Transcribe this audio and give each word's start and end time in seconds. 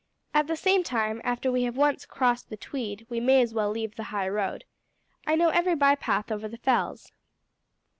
At 0.33 0.47
the 0.47 0.55
same 0.55 0.81
time, 0.81 1.21
after 1.23 1.51
we 1.51 1.61
have 1.61 1.77
once 1.77 2.07
crossed 2.07 2.49
the 2.49 2.57
Tweed, 2.57 3.05
we 3.07 3.19
may 3.19 3.39
as 3.43 3.53
well 3.53 3.69
leave 3.69 3.95
the 3.97 4.05
high 4.09 4.27
road. 4.29 4.63
I 5.27 5.35
know 5.35 5.49
every 5.49 5.75
bypath 5.75 6.31
over 6.31 6.47
the 6.47 6.57
fells." 6.57 7.11